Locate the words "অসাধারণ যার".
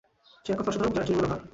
0.71-1.05